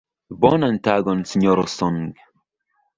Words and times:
Bonan 0.45 0.79
tagon 0.89 1.23
Sinjoro 1.33 1.69
Song. 1.77 2.03